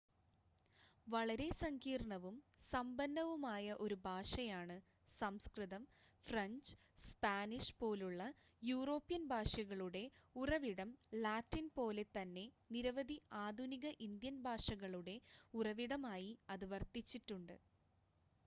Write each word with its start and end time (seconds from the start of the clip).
വളരെ 1.07 1.47
സങ്കീർണ്ണവും 1.57 2.37
സമ്പന്നവുമായ 2.71 3.75
ഒരു 3.79 3.97
ഭാഷയാണ് 4.05 4.77
സംസ്കൃതം 5.21 5.83
ഫ്രഞ്ച് 6.27 6.73
സ്പാനിഷ് 7.03 7.75
പോലുള്ള 7.81 8.23
യൂറോപ്യൻ 8.63 9.23
ഭാഷകളുടെ 9.27 10.03
ഉറവിടം 10.35 10.89
ലാറ്റിൻ 11.19 11.67
പോലെ 11.77 12.05
തന്നെ 12.11 12.45
നിരവധി 12.71 13.17
ആധുനിക 13.43 13.87
ഇന്ത്യൻ 14.07 14.37
ഭാഷകളുടെ 14.43 15.17
ഉറവിടമായി 15.53 16.33
അത് 16.49 16.67
വർത്തിച്ചിട്ടുണ്ട് 16.73 17.55